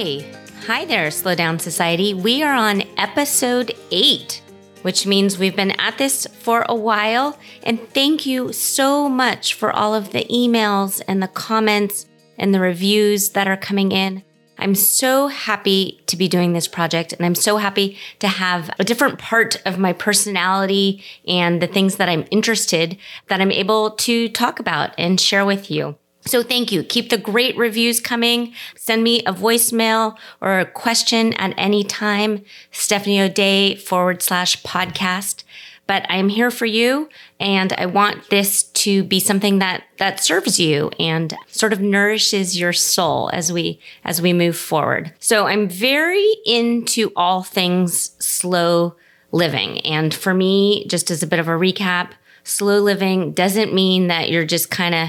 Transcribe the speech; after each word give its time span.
Okay. 0.00 0.32
Hi 0.66 0.86
there, 0.86 1.10
Slow 1.10 1.34
Down 1.34 1.58
Society. 1.58 2.14
We 2.14 2.42
are 2.42 2.54
on 2.54 2.84
episode 2.96 3.76
eight, 3.90 4.40
which 4.80 5.06
means 5.06 5.38
we've 5.38 5.54
been 5.54 5.78
at 5.78 5.98
this 5.98 6.26
for 6.38 6.64
a 6.70 6.74
while. 6.74 7.38
And 7.64 7.86
thank 7.90 8.24
you 8.24 8.50
so 8.54 9.10
much 9.10 9.52
for 9.52 9.70
all 9.70 9.94
of 9.94 10.12
the 10.12 10.24
emails 10.24 11.02
and 11.06 11.22
the 11.22 11.28
comments 11.28 12.06
and 12.38 12.54
the 12.54 12.60
reviews 12.60 13.28
that 13.32 13.46
are 13.46 13.58
coming 13.58 13.92
in. 13.92 14.22
I'm 14.56 14.74
so 14.74 15.28
happy 15.28 16.00
to 16.06 16.16
be 16.16 16.28
doing 16.28 16.54
this 16.54 16.66
project 16.66 17.12
and 17.12 17.26
I'm 17.26 17.34
so 17.34 17.58
happy 17.58 17.98
to 18.20 18.28
have 18.28 18.70
a 18.78 18.84
different 18.84 19.18
part 19.18 19.60
of 19.66 19.78
my 19.78 19.92
personality 19.92 21.04
and 21.28 21.60
the 21.60 21.66
things 21.66 21.96
that 21.96 22.08
I'm 22.08 22.24
interested 22.30 22.96
that 23.28 23.42
I'm 23.42 23.52
able 23.52 23.90
to 23.90 24.30
talk 24.30 24.60
about 24.60 24.94
and 24.96 25.20
share 25.20 25.44
with 25.44 25.70
you. 25.70 25.98
So 26.26 26.42
thank 26.42 26.70
you. 26.70 26.82
Keep 26.82 27.10
the 27.10 27.18
great 27.18 27.56
reviews 27.56 27.98
coming. 27.98 28.52
Send 28.76 29.02
me 29.02 29.20
a 29.20 29.32
voicemail 29.32 30.16
or 30.40 30.58
a 30.58 30.66
question 30.66 31.32
at 31.34 31.54
any 31.56 31.82
time. 31.82 32.44
Stephanie 32.70 33.20
O'Dea 33.20 33.76
forward 33.76 34.22
slash 34.22 34.62
podcast. 34.62 35.44
But 35.86 36.06
I'm 36.08 36.28
here 36.28 36.52
for 36.52 36.66
you 36.66 37.08
and 37.40 37.72
I 37.72 37.86
want 37.86 38.30
this 38.30 38.62
to 38.62 39.02
be 39.02 39.18
something 39.18 39.58
that, 39.58 39.82
that 39.98 40.22
serves 40.22 40.60
you 40.60 40.90
and 41.00 41.34
sort 41.48 41.72
of 41.72 41.80
nourishes 41.80 42.56
your 42.56 42.72
soul 42.72 43.28
as 43.32 43.50
we, 43.50 43.80
as 44.04 44.22
we 44.22 44.32
move 44.32 44.56
forward. 44.56 45.12
So 45.18 45.48
I'm 45.48 45.68
very 45.68 46.36
into 46.46 47.10
all 47.16 47.42
things 47.42 48.12
slow 48.24 48.94
living. 49.32 49.80
And 49.80 50.14
for 50.14 50.32
me, 50.32 50.86
just 50.86 51.10
as 51.10 51.24
a 51.24 51.26
bit 51.26 51.40
of 51.40 51.48
a 51.48 51.52
recap, 51.52 52.12
slow 52.44 52.78
living 52.78 53.32
doesn't 53.32 53.74
mean 53.74 54.06
that 54.06 54.30
you're 54.30 54.44
just 54.44 54.70
kind 54.70 54.94
of 54.94 55.08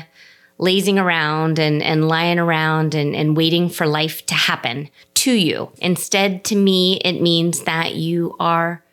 lazing 0.62 1.00
around 1.00 1.58
and, 1.60 1.82
and 1.82 2.08
lying 2.08 2.40
around 2.40 2.94
and, 2.94 3.16
and 3.16 3.36
waiting 3.36 3.68
for 3.68 3.88
life 3.88 4.26
to 4.28 4.36
happen 4.36 4.90
to 5.16 5.32
you. 5.32 5.72
Instead, 5.80 6.44
to 6.46 6.56
me, 6.56 7.02
it 7.04 7.20
means 7.20 7.64
that 7.64 7.96
you 7.96 8.36
are 8.40 8.84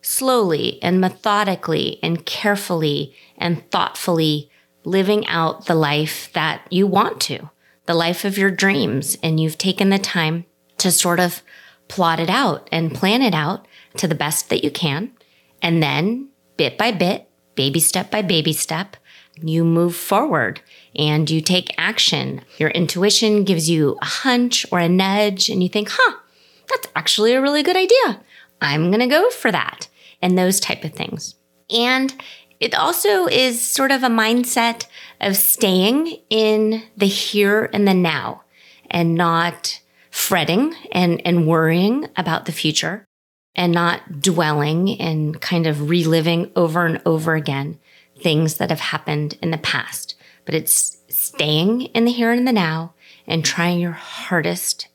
slowly 0.00 0.78
and 0.82 1.00
methodically 1.00 1.98
and 2.02 2.24
carefully 2.24 3.12
and 3.36 3.68
thoughtfully 3.70 4.50
living 4.84 5.26
out 5.26 5.66
the 5.66 5.74
life 5.74 6.30
that 6.32 6.62
you 6.70 6.86
want 6.86 7.20
to, 7.20 7.50
the 7.86 7.94
life 7.94 8.24
of 8.24 8.38
your 8.38 8.50
dreams. 8.50 9.18
And 9.20 9.40
you've 9.40 9.58
taken 9.58 9.90
the 9.90 9.98
time 9.98 10.46
to 10.78 10.92
sort 10.92 11.18
of 11.18 11.42
plot 11.88 12.20
it 12.20 12.30
out 12.30 12.68
and 12.70 12.94
plan 12.94 13.20
it 13.20 13.34
out 13.34 13.66
to 13.96 14.06
the 14.06 14.14
best 14.14 14.48
that 14.48 14.62
you 14.62 14.70
can. 14.70 15.10
And 15.60 15.82
then 15.82 16.28
bit 16.56 16.78
by 16.78 16.92
bit, 16.92 17.28
baby 17.56 17.80
step 17.80 18.12
by 18.12 18.22
baby 18.22 18.52
step, 18.52 18.96
you 19.42 19.64
move 19.64 19.94
forward 19.94 20.60
and 20.94 21.28
you 21.28 21.40
take 21.40 21.74
action. 21.78 22.42
Your 22.58 22.70
intuition 22.70 23.44
gives 23.44 23.68
you 23.68 23.96
a 24.00 24.04
hunch 24.04 24.66
or 24.70 24.78
a 24.78 24.88
nudge 24.88 25.48
and 25.48 25.62
you 25.62 25.68
think, 25.68 25.88
huh, 25.90 26.16
that's 26.68 26.88
actually 26.94 27.34
a 27.34 27.40
really 27.40 27.62
good 27.62 27.76
idea. 27.76 28.20
I'm 28.60 28.90
going 28.90 29.00
to 29.00 29.06
go 29.06 29.30
for 29.30 29.50
that 29.50 29.88
and 30.22 30.36
those 30.36 30.60
type 30.60 30.84
of 30.84 30.92
things. 30.92 31.34
And 31.70 32.14
it 32.58 32.74
also 32.74 33.26
is 33.26 33.60
sort 33.60 33.90
of 33.90 34.02
a 34.02 34.08
mindset 34.08 34.86
of 35.20 35.36
staying 35.36 36.18
in 36.28 36.82
the 36.96 37.06
here 37.06 37.70
and 37.72 37.88
the 37.88 37.94
now 37.94 38.42
and 38.90 39.14
not 39.14 39.80
fretting 40.10 40.74
and, 40.92 41.22
and 41.24 41.46
worrying 41.46 42.08
about 42.16 42.44
the 42.44 42.52
future 42.52 43.06
and 43.54 43.72
not 43.72 44.20
dwelling 44.20 45.00
and 45.00 45.40
kind 45.40 45.66
of 45.66 45.88
reliving 45.88 46.50
over 46.54 46.84
and 46.84 47.00
over 47.06 47.34
again 47.34 47.78
things 48.20 48.56
that 48.56 48.70
have 48.70 48.80
happened 48.80 49.38
in 49.42 49.50
the 49.50 49.58
past, 49.58 50.14
but 50.44 50.54
it's 50.54 50.98
staying 51.08 51.82
in 51.82 52.04
the 52.04 52.12
here 52.12 52.32
and 52.32 52.46
the 52.46 52.52
now 52.52 52.94
and 53.26 53.44
trying 53.44 53.80
your 53.80 53.92
hardest 53.92 54.88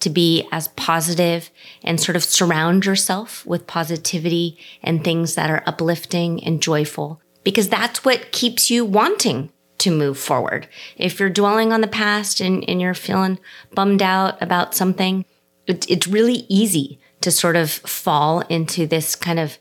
to 0.00 0.10
be 0.10 0.48
as 0.50 0.68
positive 0.68 1.50
and 1.82 2.00
sort 2.00 2.16
of 2.16 2.24
surround 2.24 2.86
yourself 2.86 3.44
with 3.46 3.66
positivity 3.66 4.58
and 4.82 5.04
things 5.04 5.34
that 5.34 5.50
are 5.50 5.62
uplifting 5.66 6.42
and 6.42 6.62
joyful 6.62 7.20
because 7.44 7.68
that's 7.68 8.04
what 8.04 8.32
keeps 8.32 8.70
you 8.70 8.84
wanting 8.84 9.50
to 9.78 9.90
move 9.90 10.18
forward. 10.18 10.68
If 10.96 11.18
you're 11.18 11.30
dwelling 11.30 11.72
on 11.72 11.80
the 11.80 11.88
past 11.88 12.40
and, 12.40 12.68
and 12.68 12.80
you're 12.80 12.94
feeling 12.94 13.38
bummed 13.74 14.02
out 14.02 14.40
about 14.42 14.74
something, 14.74 15.24
it, 15.66 15.90
it's 15.90 16.06
really 16.06 16.44
easy 16.48 17.00
to 17.22 17.30
sort 17.30 17.56
of 17.56 17.70
fall 17.70 18.40
into 18.42 18.86
this 18.86 19.14
kind 19.14 19.38
of 19.38 19.58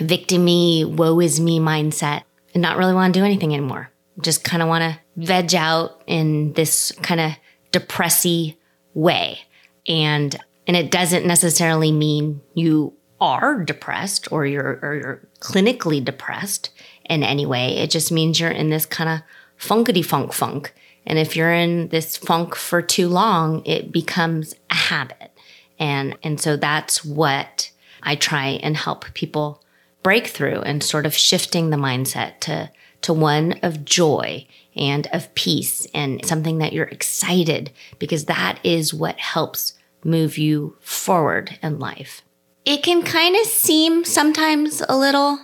victimy, 0.00 0.84
woe 0.84 1.20
is 1.20 1.40
me 1.40 1.60
mindset 1.60 2.22
and 2.54 2.62
not 2.62 2.76
really 2.76 2.94
want 2.94 3.14
to 3.14 3.20
do 3.20 3.24
anything 3.24 3.54
anymore. 3.54 3.90
Just 4.20 4.44
kind 4.44 4.62
of 4.62 4.68
want 4.68 4.82
to 4.82 4.98
veg 5.16 5.54
out 5.54 6.02
in 6.06 6.52
this 6.54 6.92
kind 7.02 7.20
of 7.20 7.32
depressy 7.72 8.56
way. 8.94 9.38
And, 9.86 10.36
and 10.66 10.76
it 10.76 10.90
doesn't 10.90 11.26
necessarily 11.26 11.92
mean 11.92 12.40
you 12.54 12.94
are 13.20 13.62
depressed 13.62 14.32
or 14.32 14.46
you're, 14.46 14.78
or 14.82 14.94
you're 14.94 15.28
clinically 15.40 16.04
depressed 16.04 16.70
in 17.08 17.22
any 17.22 17.46
way. 17.46 17.76
It 17.78 17.90
just 17.90 18.10
means 18.10 18.40
you're 18.40 18.50
in 18.50 18.70
this 18.70 18.86
kind 18.86 19.10
of 19.10 19.20
funkity 19.58 20.04
funk 20.04 20.32
funk. 20.32 20.72
And 21.06 21.18
if 21.18 21.36
you're 21.36 21.52
in 21.52 21.88
this 21.88 22.16
funk 22.16 22.54
for 22.54 22.82
too 22.82 23.08
long, 23.08 23.64
it 23.64 23.92
becomes 23.92 24.54
a 24.70 24.74
habit. 24.74 25.32
And, 25.78 26.16
and 26.22 26.40
so 26.40 26.56
that's 26.56 27.04
what 27.04 27.70
I 28.02 28.16
try 28.16 28.60
and 28.62 28.76
help 28.76 29.12
people 29.14 29.62
breakthrough 30.02 30.60
and 30.60 30.82
sort 30.82 31.06
of 31.06 31.14
shifting 31.14 31.70
the 31.70 31.76
mindset 31.76 32.40
to, 32.40 32.70
to 33.02 33.12
one 33.12 33.58
of 33.62 33.84
joy 33.84 34.46
and 34.76 35.08
of 35.12 35.34
peace 35.34 35.86
and 35.92 36.24
something 36.24 36.58
that 36.58 36.72
you're 36.72 36.86
excited 36.86 37.70
because 37.98 38.26
that 38.26 38.58
is 38.64 38.94
what 38.94 39.18
helps 39.18 39.74
move 40.04 40.38
you 40.38 40.76
forward 40.80 41.58
in 41.62 41.78
life. 41.78 42.22
It 42.64 42.82
can 42.82 43.02
kind 43.02 43.36
of 43.36 43.46
seem 43.46 44.04
sometimes 44.04 44.82
a 44.88 44.96
little 44.96 45.38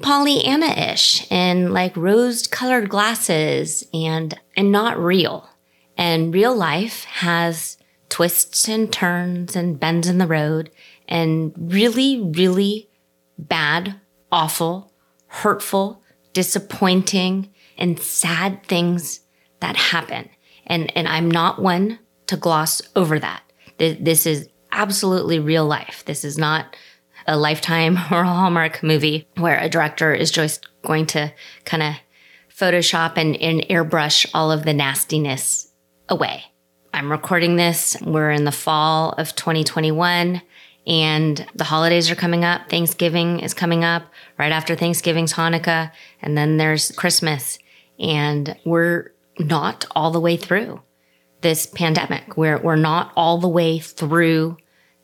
Pollyanna-ish 0.00 1.26
and 1.30 1.72
like 1.72 1.96
rose-colored 1.96 2.88
glasses 2.88 3.84
and 3.92 4.38
and 4.56 4.70
not 4.70 4.98
real. 4.98 5.48
And 5.96 6.32
real 6.32 6.54
life 6.54 7.04
has 7.04 7.76
twists 8.08 8.68
and 8.68 8.92
turns 8.92 9.56
and 9.56 9.80
bends 9.80 10.06
in 10.08 10.18
the 10.18 10.26
road 10.28 10.70
and 11.08 11.52
really 11.56 12.20
really 12.20 12.87
bad, 13.38 13.94
awful, 14.32 14.92
hurtful, 15.28 16.02
disappointing, 16.32 17.50
and 17.76 17.98
sad 17.98 18.64
things 18.66 19.20
that 19.60 19.76
happen. 19.76 20.28
And, 20.66 20.94
and 20.96 21.08
I'm 21.08 21.30
not 21.30 21.60
one 21.60 21.98
to 22.26 22.36
gloss 22.36 22.82
over 22.94 23.18
that. 23.18 23.42
This 23.78 24.26
is 24.26 24.48
absolutely 24.72 25.38
real 25.38 25.64
life. 25.64 26.02
This 26.04 26.24
is 26.24 26.36
not 26.36 26.76
a 27.26 27.36
lifetime 27.36 27.96
or 28.10 28.22
a 28.22 28.28
Hallmark 28.28 28.82
movie 28.82 29.28
where 29.36 29.58
a 29.58 29.68
director 29.68 30.12
is 30.12 30.30
just 30.30 30.66
going 30.82 31.06
to 31.06 31.32
kind 31.64 31.82
of 31.82 31.94
Photoshop 32.54 33.16
and, 33.16 33.36
and 33.36 33.60
airbrush 33.70 34.28
all 34.34 34.50
of 34.50 34.64
the 34.64 34.74
nastiness 34.74 35.72
away. 36.08 36.42
I'm 36.92 37.12
recording 37.12 37.54
this. 37.54 37.96
We're 38.02 38.32
in 38.32 38.44
the 38.44 38.52
fall 38.52 39.10
of 39.12 39.36
2021 39.36 40.42
and 40.88 41.46
the 41.54 41.64
holidays 41.64 42.10
are 42.10 42.16
coming 42.16 42.46
up. 42.46 42.70
Thanksgiving 42.70 43.40
is 43.40 43.52
coming 43.52 43.84
up. 43.84 44.04
Right 44.38 44.50
after 44.50 44.74
Thanksgiving's 44.74 45.34
Hanukkah. 45.34 45.92
And 46.22 46.36
then 46.36 46.56
there's 46.56 46.90
Christmas. 46.92 47.58
And 48.00 48.56
we're 48.64 49.12
not 49.38 49.84
all 49.94 50.10
the 50.10 50.20
way 50.20 50.38
through 50.38 50.80
this 51.42 51.66
pandemic. 51.66 52.38
We're, 52.38 52.58
we're 52.58 52.76
not 52.76 53.12
all 53.16 53.38
the 53.38 53.48
way 53.48 53.78
through 53.78 54.56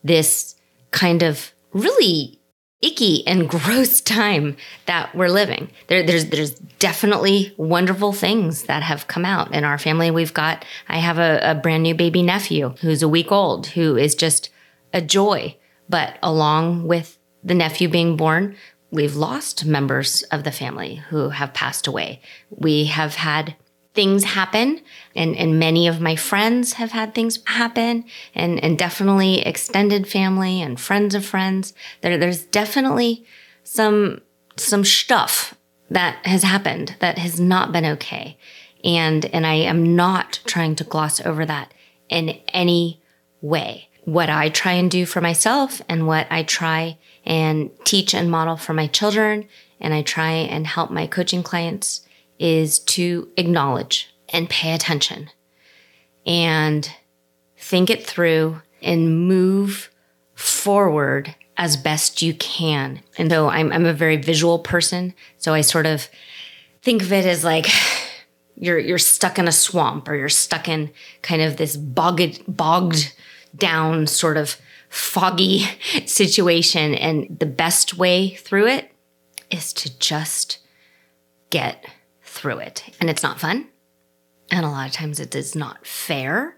this 0.03 0.55
kind 0.91 1.23
of 1.23 1.53
really 1.75 2.41
icky 2.81 3.27
and 3.27 3.49
gross 3.49 4.01
time 4.01 4.57
that 4.87 5.15
we're 5.15 5.29
living. 5.29 5.71
There, 5.89 6.03
there's 6.03 6.27
there's 6.27 6.53
definitely 6.79 7.55
wonderful 7.57 8.13
things 8.13 8.65
that 8.65 8.83
have 8.83 9.07
come 9.07 9.25
out 9.25 9.55
in 9.55 9.65
our 9.65 9.79
family. 9.79 10.11
We've 10.11 10.35
got 10.35 10.65
I 10.89 10.99
have 10.99 11.19
a, 11.19 11.41
a 11.43 11.55
brand 11.55 11.83
new 11.83 11.95
baby 11.95 12.23
nephew 12.23 12.75
who's 12.81 13.03
a 13.03 13.09
week 13.09 13.33
old 13.33 13.69
who 13.69 13.97
is 13.97 14.15
just 14.15 14.51
a 14.93 15.01
joy. 15.01 15.57
But 15.89 16.19
along 16.23 16.87
with 16.87 17.19
the 17.43 17.55
nephew 17.55 17.89
being 17.89 18.17
born, 18.17 18.57
we've 18.91 19.17
lost 19.17 19.65
members 19.65 20.23
of 20.25 20.45
the 20.45 20.53
family 20.53 20.97
who 21.09 21.31
have 21.31 21.53
passed 21.53 21.87
away. 21.87 22.21
We 22.51 22.85
have 22.87 23.17
had 23.17 23.57
things 23.95 24.25
happen 24.25 24.81
and, 25.15 25.37
and 25.37 25.59
many 25.59 25.87
of 25.87 26.01
my 26.01 26.17
friends 26.17 26.75
have 26.75 26.91
had 26.91 27.15
things 27.15 27.39
happen 27.47 28.05
and, 28.35 28.63
and 28.63 28.77
definitely 28.77 29.41
extended 29.43 30.09
family 30.09 30.61
and 30.61 30.81
friends 30.81 31.15
of 31.15 31.25
friends. 31.25 31.73
There, 32.01 32.19
there's 32.19 32.45
definitely 32.45 33.25
some, 33.63 34.21
some 34.57 34.85
stuff 34.85 35.55
that 35.91 36.25
has 36.27 36.43
happened 36.43 36.97
that 36.99 37.19
has 37.19 37.39
not 37.39 37.73
been 37.73 37.85
okay. 37.85 38.37
And, 38.83 39.25
and 39.27 39.47
I 39.47 39.55
am 39.55 39.95
not 39.95 40.41
trying 40.45 40.75
to 40.77 40.85
gloss 40.85 41.25
over 41.25 41.47
that 41.47 41.73
in 42.09 42.31
any 42.53 43.01
way. 43.41 43.89
What 44.05 44.29
I 44.29 44.49
try 44.51 44.73
and 44.73 44.91
do 44.91 45.07
for 45.07 45.21
myself 45.21 45.81
and 45.89 46.07
what 46.07 46.27
I 46.31 46.43
try 46.43 46.99
and 47.25 47.71
teach 47.85 48.15
and 48.15 48.31
model 48.31 48.57
for 48.57 48.75
my 48.75 48.87
children 48.87 49.49
and 49.81 49.95
I 49.95 50.03
try 50.03 50.33
and 50.33 50.67
help 50.67 50.91
my 50.91 51.07
coaching 51.07 51.43
clients 51.43 52.03
is 52.39 52.79
to 52.81 53.29
acknowledge 53.37 54.15
and 54.31 54.51
pay 54.51 54.75
attention 54.75 55.31
and 56.27 56.91
think 57.57 57.91
it 57.91 58.07
through 58.07 58.61
and 58.83 59.27
move 59.27 59.91
forward 60.35 61.35
as 61.57 61.77
best 61.77 62.23
you 62.23 62.35
can. 62.35 63.01
And 63.17 63.31
though 63.31 63.49
I'm, 63.49 63.73
I'm 63.73 63.87
a 63.87 63.93
very 63.93 64.17
visual 64.17 64.59
person, 64.59 65.15
so 65.39 65.55
I 65.55 65.61
sort 65.61 65.87
of 65.87 66.09
think 66.83 67.03
of 67.03 67.13
it 67.13 67.25
as 67.25 67.45
like 67.45 67.67
you're 68.57 68.79
you're 68.79 68.99
stuck 68.99 69.39
in 69.39 69.49
a 69.49 69.53
swamp 69.53 70.09
or 70.09 70.15
you're 70.15 70.29
stuck 70.29 70.69
in 70.69 70.91
kind 71.23 71.43
of 71.43 71.57
this 71.57 71.77
bogged 71.77 72.43
bogged 72.47 73.13
down 73.57 74.07
sort 74.07 74.37
of 74.37 74.57
foggy 74.89 75.61
situation 76.07 76.95
and 76.95 77.39
the 77.39 77.47
best 77.47 77.97
way 77.97 78.31
through 78.31 78.67
it 78.67 78.93
is 79.51 79.73
to 79.73 79.99
just 79.99 80.59
get 81.51 81.87
through 82.23 82.59
it. 82.59 82.85
And 83.01 83.09
it's 83.09 83.23
not 83.23 83.41
fun. 83.41 83.69
And 84.51 84.65
a 84.65 84.69
lot 84.69 84.87
of 84.87 84.93
times 84.93 85.21
it 85.21 85.35
is 85.35 85.55
not 85.55 85.87
fair. 85.87 86.57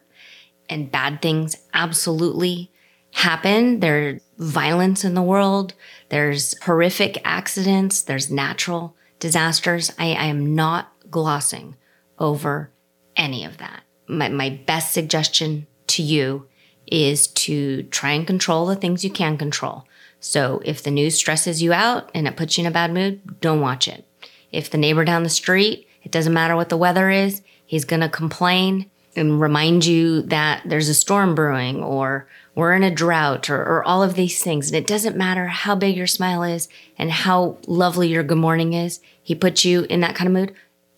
And 0.68 0.90
bad 0.90 1.22
things 1.22 1.56
absolutely 1.72 2.72
happen. 3.12 3.80
There's 3.80 4.20
violence 4.38 5.04
in 5.04 5.14
the 5.14 5.22
world. 5.22 5.74
There's 6.08 6.58
horrific 6.62 7.20
accidents. 7.24 8.02
There's 8.02 8.30
natural 8.30 8.96
disasters. 9.18 9.92
I, 9.98 10.12
I 10.12 10.26
am 10.26 10.54
not 10.54 10.92
glossing 11.10 11.76
over 12.18 12.70
any 13.16 13.44
of 13.44 13.58
that. 13.58 13.82
My, 14.08 14.28
my 14.28 14.50
best 14.66 14.92
suggestion 14.92 15.66
to 15.88 16.02
you 16.02 16.48
is 16.86 17.26
to 17.26 17.82
try 17.84 18.12
and 18.12 18.26
control 18.26 18.66
the 18.66 18.76
things 18.76 19.04
you 19.04 19.10
can 19.10 19.36
control. 19.36 19.86
So 20.20 20.60
if 20.64 20.82
the 20.82 20.90
news 20.90 21.14
stresses 21.14 21.62
you 21.62 21.72
out 21.72 22.10
and 22.14 22.26
it 22.26 22.36
puts 22.36 22.56
you 22.56 22.62
in 22.62 22.68
a 22.68 22.72
bad 22.72 22.92
mood, 22.92 23.40
don't 23.40 23.60
watch 23.60 23.88
it. 23.88 24.04
If 24.52 24.70
the 24.70 24.78
neighbor 24.78 25.04
down 25.04 25.22
the 25.22 25.28
street, 25.28 25.86
it 26.02 26.10
doesn't 26.12 26.32
matter 26.32 26.56
what 26.56 26.68
the 26.68 26.76
weather 26.76 27.10
is, 27.10 27.42
he's 27.64 27.84
going 27.84 28.00
to 28.00 28.08
complain 28.08 28.90
and 29.16 29.40
remind 29.40 29.84
you 29.84 30.22
that 30.22 30.62
there's 30.66 30.88
a 30.88 30.94
storm 30.94 31.34
brewing 31.34 31.82
or 31.82 32.28
we're 32.54 32.74
in 32.74 32.82
a 32.82 32.90
drought 32.90 33.50
or, 33.50 33.60
or, 33.60 33.84
all 33.84 34.02
of 34.02 34.14
these 34.14 34.42
things. 34.42 34.68
And 34.68 34.76
it 34.76 34.86
doesn't 34.86 35.16
matter 35.16 35.46
how 35.46 35.74
big 35.74 35.96
your 35.96 36.06
smile 36.06 36.42
is 36.42 36.68
and 36.98 37.10
how 37.10 37.58
lovely 37.66 38.08
your 38.08 38.22
good 38.22 38.38
morning 38.38 38.72
is. 38.72 39.00
He 39.22 39.34
puts 39.34 39.64
you 39.64 39.84
in 39.84 40.00
that 40.00 40.14
kind 40.14 40.28
of 40.28 40.34
mood. 40.34 40.54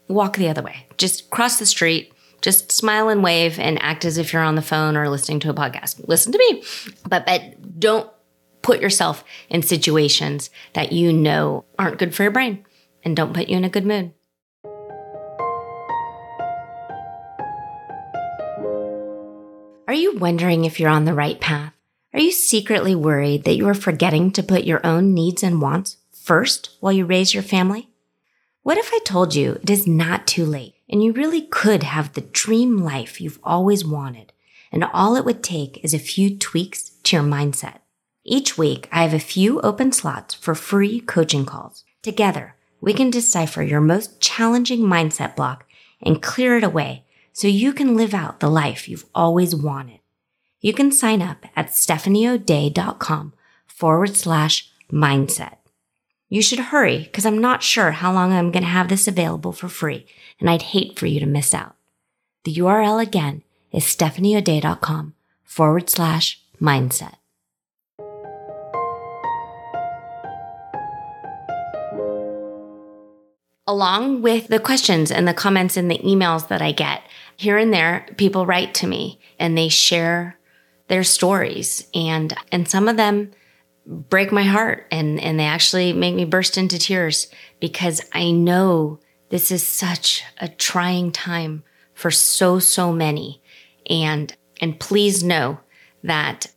Walk 0.08 0.37
the 0.37 0.49
other 0.49 0.62
way. 0.62 0.87
Just 0.96 1.31
cross 1.31 1.58
the 1.58 1.67
street 1.67 2.12
just 2.40 2.70
smile 2.73 3.08
and 3.08 3.23
wave 3.23 3.58
and 3.58 3.82
act 3.82 4.05
as 4.05 4.19
if 4.19 4.32
you're 4.32 4.43
on 4.43 4.55
the 4.55 4.62
phone 4.62 4.96
or 4.96 5.08
listening 5.08 5.40
to 5.40 5.50
a 5.50 5.55
podcast. 5.55 6.06
Listen 6.08 6.32
to 6.32 6.38
me, 6.38 6.62
but 7.08 7.26
but 7.26 7.81
don't 7.81 8.11
put 8.62 8.81
yourself 8.81 9.25
in 9.49 9.62
situations 9.62 10.50
that 10.75 10.93
you 10.93 11.12
know 11.12 11.64
aren't 11.79 11.99
good 11.99 12.14
for 12.14 12.23
your 12.23 12.32
brain 12.32 12.64
and 13.05 13.17
don't 13.17 13.35
put 13.35 13.49
you 13.49 13.56
in 13.56 13.64
a 13.64 13.69
good 13.69 13.87
mood. 13.87 14.12
Are 19.87 19.94
you 19.94 20.19
wondering 20.19 20.67
if 20.67 20.79
you're 20.79 20.90
on 20.90 21.06
the 21.06 21.14
right 21.14 21.40
path? 21.40 21.73
Are 22.12 22.20
you 22.20 22.31
secretly 22.31 22.94
worried 22.94 23.44
that 23.44 23.56
you 23.56 23.67
are 23.69 23.75
forgetting 23.75 24.32
to 24.32 24.43
put 24.43 24.64
your 24.64 24.85
own 24.85 25.14
needs 25.14 25.43
and 25.43 25.62
wants 25.62 25.96
first 26.12 26.76
while 26.81 26.93
you 26.93 27.06
raise 27.06 27.32
your 27.32 27.43
family? 27.43 27.88
What 28.68 28.76
if 28.76 28.92
I 28.92 28.98
told 28.98 29.34
you 29.34 29.52
it 29.62 29.70
is 29.70 29.86
not 29.86 30.26
too 30.26 30.44
late 30.44 30.74
and 30.90 31.02
you 31.02 31.14
really 31.14 31.40
could 31.40 31.84
have 31.84 32.12
the 32.12 32.20
dream 32.20 32.76
life 32.76 33.18
you've 33.18 33.38
always 33.42 33.82
wanted 33.82 34.34
and 34.70 34.84
all 34.84 35.16
it 35.16 35.24
would 35.24 35.42
take 35.42 35.82
is 35.82 35.94
a 35.94 35.98
few 35.98 36.36
tweaks 36.36 36.90
to 37.04 37.16
your 37.16 37.24
mindset? 37.24 37.78
Each 38.24 38.58
week, 38.58 38.86
I 38.92 39.04
have 39.04 39.14
a 39.14 39.18
few 39.18 39.58
open 39.62 39.90
slots 39.92 40.34
for 40.34 40.54
free 40.54 41.00
coaching 41.00 41.46
calls. 41.46 41.84
Together, 42.02 42.56
we 42.78 42.92
can 42.92 43.08
decipher 43.08 43.62
your 43.62 43.80
most 43.80 44.20
challenging 44.20 44.80
mindset 44.80 45.34
block 45.34 45.64
and 46.02 46.20
clear 46.20 46.58
it 46.58 46.62
away 46.62 47.06
so 47.32 47.48
you 47.48 47.72
can 47.72 47.96
live 47.96 48.12
out 48.12 48.40
the 48.40 48.50
life 48.50 48.86
you've 48.86 49.06
always 49.14 49.54
wanted. 49.54 50.00
You 50.60 50.74
can 50.74 50.92
sign 50.92 51.22
up 51.22 51.46
at 51.56 51.68
stephanieodea.com 51.68 53.32
forward 53.66 54.14
slash 54.14 54.70
mindset. 54.92 55.57
You 56.30 56.42
should 56.42 56.58
hurry 56.58 57.04
because 57.04 57.25
I'm 57.25 57.38
not 57.38 57.62
sure 57.62 57.92
how 57.92 58.12
long 58.12 58.32
I'm 58.32 58.50
going 58.50 58.62
to 58.62 58.69
have 58.69 58.88
this 58.88 59.08
available 59.08 59.52
for 59.52 59.69
free 59.69 60.06
and 60.38 60.50
I'd 60.50 60.62
hate 60.62 60.98
for 60.98 61.06
you 61.06 61.20
to 61.20 61.26
miss 61.26 61.54
out. 61.54 61.75
The 62.44 62.54
URL 62.56 63.02
again 63.02 63.42
is 63.72 63.84
stephanieodea.com 63.84 65.14
forward 65.44 65.88
slash 65.88 66.42
mindset. 66.60 67.14
Along 73.66 74.22
with 74.22 74.48
the 74.48 74.60
questions 74.60 75.10
and 75.10 75.26
the 75.26 75.34
comments 75.34 75.76
and 75.76 75.90
the 75.90 75.98
emails 75.98 76.48
that 76.48 76.62
I 76.62 76.72
get, 76.72 77.02
here 77.36 77.56
and 77.56 77.72
there, 77.72 78.06
people 78.16 78.46
write 78.46 78.75
to 78.75 78.86
me 78.86 79.19
and 79.38 79.56
they 79.56 79.69
share 79.69 80.38
their 80.88 81.04
stories 81.04 81.86
and, 81.94 82.34
and 82.50 82.69
some 82.69 82.88
of 82.88 82.96
them 82.96 83.30
break 83.88 84.31
my 84.31 84.43
heart 84.43 84.87
and, 84.90 85.19
and 85.19 85.40
they 85.40 85.46
actually 85.46 85.94
make 85.94 86.14
me 86.14 86.26
burst 86.26 86.58
into 86.58 86.79
tears 86.79 87.29
because 87.58 88.02
I 88.12 88.31
know 88.31 89.00
this 89.31 89.50
is 89.50 89.67
such 89.67 90.23
a 90.38 90.49
trying 90.49 91.11
time 91.11 91.64
for 91.94 92.11
so, 92.11 92.58
so 92.58 92.93
many. 92.93 93.43
And, 93.88 94.35
and 94.61 94.79
please 94.79 95.25
know 95.25 95.61
that 96.05 96.49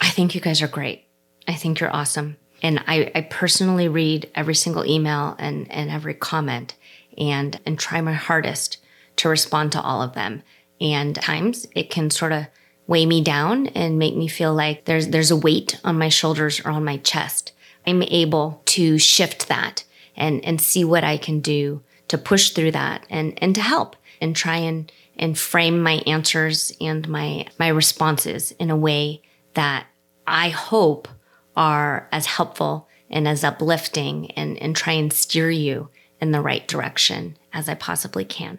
I 0.00 0.10
think 0.10 0.34
you 0.34 0.42
guys 0.42 0.60
are 0.60 0.68
great. 0.68 1.06
I 1.48 1.54
think 1.54 1.80
you're 1.80 1.94
awesome. 1.94 2.36
And 2.62 2.84
I, 2.86 3.10
I 3.14 3.22
personally 3.22 3.88
read 3.88 4.30
every 4.34 4.54
single 4.54 4.86
email 4.86 5.36
and, 5.38 5.70
and 5.72 5.90
every 5.90 6.14
comment 6.14 6.76
and, 7.16 7.58
and 7.64 7.78
try 7.78 8.02
my 8.02 8.12
hardest 8.12 8.78
to 9.16 9.28
respond 9.30 9.72
to 9.72 9.80
all 9.80 10.02
of 10.02 10.12
them. 10.12 10.42
And 10.80 11.14
times 11.14 11.66
it 11.74 11.88
can 11.88 12.10
sort 12.10 12.32
of 12.32 12.46
weigh 12.86 13.06
me 13.06 13.22
down 13.22 13.68
and 13.68 13.98
make 13.98 14.14
me 14.14 14.28
feel 14.28 14.54
like 14.54 14.84
there's 14.84 15.08
there's 15.08 15.30
a 15.30 15.36
weight 15.36 15.80
on 15.84 15.98
my 15.98 16.08
shoulders 16.08 16.60
or 16.60 16.70
on 16.70 16.84
my 16.84 16.98
chest. 16.98 17.52
I'm 17.86 18.02
able 18.02 18.62
to 18.66 18.98
shift 18.98 19.48
that 19.48 19.84
and 20.16 20.44
and 20.44 20.60
see 20.60 20.84
what 20.84 21.04
I 21.04 21.16
can 21.16 21.40
do 21.40 21.82
to 22.08 22.18
push 22.18 22.50
through 22.50 22.72
that 22.72 23.06
and 23.10 23.38
and 23.42 23.54
to 23.54 23.62
help 23.62 23.96
and 24.20 24.34
try 24.34 24.56
and 24.56 24.90
and 25.16 25.38
frame 25.38 25.82
my 25.82 26.02
answers 26.06 26.72
and 26.80 27.08
my 27.08 27.46
my 27.58 27.68
responses 27.68 28.52
in 28.52 28.70
a 28.70 28.76
way 28.76 29.22
that 29.54 29.86
I 30.26 30.48
hope 30.48 31.08
are 31.56 32.08
as 32.10 32.26
helpful 32.26 32.88
and 33.10 33.28
as 33.28 33.44
uplifting 33.44 34.30
and 34.32 34.58
and 34.58 34.74
try 34.74 34.94
and 34.94 35.12
steer 35.12 35.50
you 35.50 35.88
in 36.20 36.32
the 36.32 36.40
right 36.40 36.66
direction 36.66 37.36
as 37.52 37.68
I 37.68 37.74
possibly 37.74 38.24
can. 38.24 38.58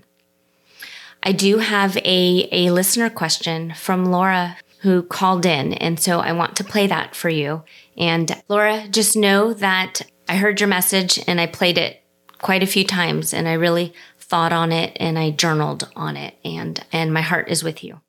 I 1.28 1.32
do 1.32 1.58
have 1.58 1.98
a, 1.98 2.48
a 2.52 2.70
listener 2.70 3.10
question 3.10 3.74
from 3.74 4.06
Laura 4.06 4.58
who 4.82 5.02
called 5.02 5.48
in. 5.48 5.74
And 5.74 6.00
so 6.00 6.20
I 6.20 6.34
want 6.34 6.56
to 6.58 6.64
play 6.64 6.86
that 6.86 7.16
for 7.16 7.30
you. 7.30 7.64
And 7.98 8.32
Laura, 8.48 8.88
just 8.88 9.18
know 9.18 9.52
that 9.56 10.04
I 10.30 10.36
heard 10.36 10.62
your 10.62 10.70
message 10.70 11.20
and 11.28 11.42
I 11.42 11.48
played 11.48 11.80
it 11.80 12.04
quite 12.38 12.62
a 12.62 12.68
few 12.68 12.84
times 12.84 13.34
and 13.34 13.48
I 13.48 13.54
really 13.54 13.96
thought 14.20 14.54
on 14.54 14.72
it 14.72 14.96
and 15.00 15.18
I 15.18 15.32
journaled 15.32 15.90
on 15.96 16.16
it 16.16 16.36
and, 16.46 16.86
and 16.92 17.12
my 17.12 17.22
heart 17.22 17.50
is 17.50 17.64
with 17.64 17.84
you. 17.84 18.02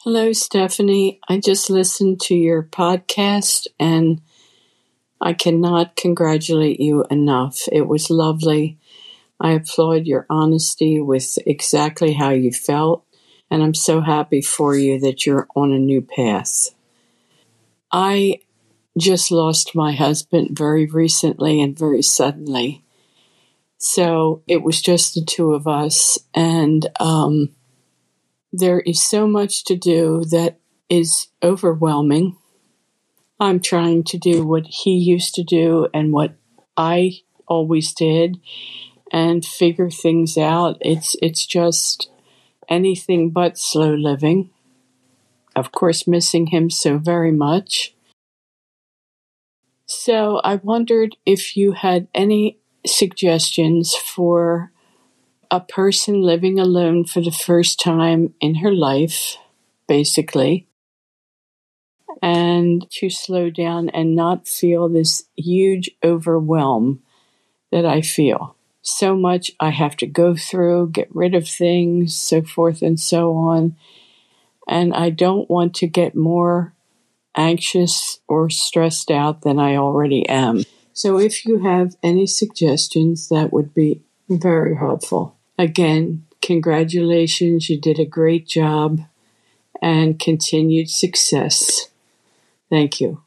Hello, 0.00 0.32
Stephanie. 0.32 1.20
I 1.28 1.38
just 1.38 1.70
listened 1.70 2.20
to 2.22 2.34
your 2.34 2.64
podcast 2.64 3.68
and 3.78 4.20
I 5.20 5.34
cannot 5.34 5.94
congratulate 5.94 6.80
you 6.80 7.04
enough. 7.10 7.62
It 7.70 7.86
was 7.86 8.10
lovely 8.10 8.78
I 9.40 9.52
applaud 9.52 10.06
your 10.06 10.26
honesty 10.30 11.00
with 11.00 11.38
exactly 11.46 12.14
how 12.14 12.30
you 12.30 12.52
felt, 12.52 13.04
and 13.50 13.62
I'm 13.62 13.74
so 13.74 14.00
happy 14.00 14.40
for 14.40 14.74
you 14.74 14.98
that 15.00 15.26
you're 15.26 15.46
on 15.54 15.72
a 15.72 15.78
new 15.78 16.00
path. 16.00 16.70
I 17.92 18.40
just 18.98 19.30
lost 19.30 19.74
my 19.74 19.92
husband 19.92 20.56
very 20.56 20.86
recently 20.86 21.60
and 21.60 21.78
very 21.78 22.02
suddenly. 22.02 22.82
So 23.78 24.42
it 24.46 24.62
was 24.62 24.80
just 24.80 25.14
the 25.14 25.24
two 25.24 25.52
of 25.52 25.66
us, 25.66 26.18
and 26.34 26.88
um, 26.98 27.54
there 28.52 28.80
is 28.80 29.06
so 29.06 29.26
much 29.26 29.64
to 29.64 29.76
do 29.76 30.24
that 30.30 30.58
is 30.88 31.28
overwhelming. 31.42 32.36
I'm 33.38 33.60
trying 33.60 34.04
to 34.04 34.18
do 34.18 34.46
what 34.46 34.66
he 34.66 34.96
used 34.96 35.34
to 35.34 35.44
do 35.44 35.88
and 35.92 36.10
what 36.10 36.36
I 36.74 37.18
always 37.46 37.92
did 37.92 38.40
and 39.12 39.44
figure 39.44 39.90
things 39.90 40.36
out. 40.36 40.78
It's 40.80 41.16
it's 41.22 41.46
just 41.46 42.10
anything 42.68 43.30
but 43.30 43.58
slow 43.58 43.94
living. 43.94 44.50
Of 45.54 45.72
course, 45.72 46.06
missing 46.06 46.48
him 46.48 46.70
so 46.70 46.98
very 46.98 47.32
much. 47.32 47.94
So 49.86 50.40
I 50.42 50.56
wondered 50.56 51.16
if 51.24 51.56
you 51.56 51.72
had 51.72 52.08
any 52.14 52.58
suggestions 52.84 53.94
for 53.94 54.72
a 55.50 55.60
person 55.60 56.22
living 56.22 56.58
alone 56.58 57.04
for 57.04 57.20
the 57.20 57.30
first 57.30 57.80
time 57.80 58.34
in 58.40 58.56
her 58.56 58.72
life, 58.72 59.36
basically, 59.86 60.66
and 62.20 62.90
to 62.90 63.08
slow 63.08 63.50
down 63.50 63.88
and 63.90 64.16
not 64.16 64.48
feel 64.48 64.88
this 64.88 65.24
huge 65.36 65.90
overwhelm 66.04 67.02
that 67.70 67.86
I 67.86 68.00
feel. 68.00 68.55
So 68.86 69.16
much 69.16 69.50
I 69.58 69.70
have 69.70 69.96
to 69.96 70.06
go 70.06 70.36
through, 70.36 70.90
get 70.90 71.08
rid 71.12 71.34
of 71.34 71.48
things, 71.48 72.16
so 72.16 72.40
forth 72.42 72.82
and 72.82 73.00
so 73.00 73.34
on. 73.34 73.76
And 74.68 74.94
I 74.94 75.10
don't 75.10 75.50
want 75.50 75.74
to 75.76 75.88
get 75.88 76.14
more 76.14 76.72
anxious 77.36 78.20
or 78.28 78.48
stressed 78.48 79.10
out 79.10 79.42
than 79.42 79.58
I 79.58 79.76
already 79.76 80.26
am. 80.28 80.62
So 80.92 81.18
if 81.18 81.44
you 81.44 81.58
have 81.58 81.96
any 82.00 82.28
suggestions, 82.28 83.28
that 83.28 83.52
would 83.52 83.74
be 83.74 84.02
very 84.28 84.76
helpful. 84.76 85.36
Again, 85.58 86.24
congratulations. 86.40 87.68
You 87.68 87.80
did 87.80 87.98
a 87.98 88.06
great 88.06 88.46
job 88.46 89.00
and 89.82 90.18
continued 90.18 90.90
success. 90.90 91.90
Thank 92.70 93.00
you. 93.00 93.24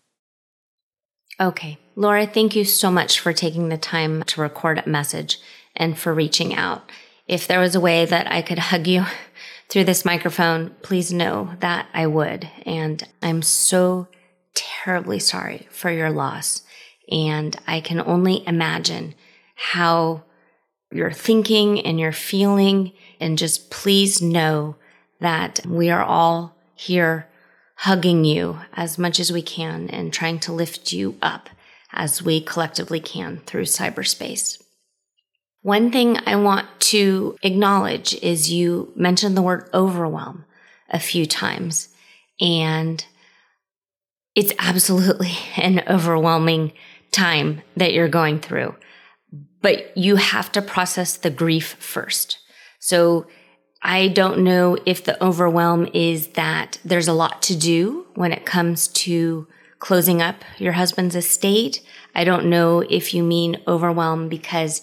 Okay. 1.37 1.77
Laura, 1.99 2.25
thank 2.25 2.55
you 2.55 2.63
so 2.63 2.89
much 2.89 3.19
for 3.19 3.33
taking 3.33 3.67
the 3.67 3.77
time 3.77 4.23
to 4.23 4.39
record 4.39 4.77
a 4.77 4.87
message 4.87 5.37
and 5.75 5.99
for 5.99 6.13
reaching 6.13 6.55
out. 6.55 6.89
If 7.27 7.45
there 7.45 7.59
was 7.59 7.75
a 7.75 7.81
way 7.81 8.05
that 8.05 8.31
I 8.31 8.41
could 8.41 8.57
hug 8.57 8.87
you 8.87 9.03
through 9.67 9.83
this 9.83 10.05
microphone, 10.05 10.69
please 10.81 11.11
know 11.11 11.55
that 11.59 11.89
I 11.93 12.07
would. 12.07 12.49
And 12.65 13.03
I'm 13.21 13.41
so 13.41 14.07
terribly 14.53 15.19
sorry 15.19 15.67
for 15.71 15.91
your 15.91 16.09
loss. 16.09 16.61
And 17.11 17.57
I 17.67 17.81
can 17.81 17.99
only 17.99 18.47
imagine 18.47 19.13
how 19.55 20.23
you're 20.93 21.11
thinking 21.11 21.81
and 21.81 21.99
you're 21.99 22.13
feeling. 22.13 22.93
And 23.19 23.37
just 23.37 23.69
please 23.71 24.21
know 24.21 24.77
that 25.19 25.65
we 25.65 25.89
are 25.89 26.03
all 26.03 26.55
here 26.75 27.27
hugging 27.75 28.23
you 28.23 28.57
as 28.71 28.97
much 28.97 29.19
as 29.19 29.33
we 29.33 29.41
can 29.41 29.89
and 29.89 30.13
trying 30.13 30.39
to 30.39 30.53
lift 30.53 30.93
you 30.93 31.17
up 31.21 31.49
as 31.91 32.21
we 32.21 32.41
collectively 32.41 32.99
can 32.99 33.41
through 33.45 33.63
cyberspace. 33.63 34.61
One 35.61 35.91
thing 35.91 36.17
I 36.25 36.35
want 36.37 36.67
to 36.79 37.37
acknowledge 37.43 38.13
is 38.21 38.51
you 38.51 38.93
mentioned 38.95 39.35
the 39.35 39.41
word 39.41 39.69
overwhelm 39.73 40.45
a 40.89 40.99
few 40.99 41.25
times, 41.25 41.89
and 42.39 43.03
it's 44.35 44.53
absolutely 44.57 45.33
an 45.57 45.83
overwhelming 45.87 46.71
time 47.11 47.61
that 47.75 47.93
you're 47.93 48.07
going 48.07 48.39
through. 48.39 48.75
But 49.61 49.97
you 49.97 50.15
have 50.15 50.51
to 50.53 50.61
process 50.61 51.17
the 51.17 51.29
grief 51.29 51.75
first. 51.79 52.37
So 52.79 53.27
I 53.81 54.07
don't 54.07 54.43
know 54.43 54.77
if 54.85 55.03
the 55.03 55.21
overwhelm 55.23 55.89
is 55.93 56.27
that 56.29 56.79
there's 56.85 57.07
a 57.07 57.13
lot 57.13 57.41
to 57.43 57.57
do 57.57 58.07
when 58.15 58.31
it 58.31 58.45
comes 58.45 58.87
to 58.89 59.47
closing 59.79 60.21
up 60.21 60.43
your 60.57 60.73
husband's 60.73 61.15
estate. 61.15 61.81
I 62.13 62.23
don't 62.23 62.49
know 62.49 62.81
if 62.81 63.13
you 63.13 63.23
mean 63.23 63.61
overwhelm 63.67 64.29
because 64.29 64.81